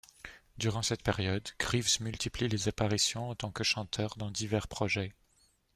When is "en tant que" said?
3.29-3.63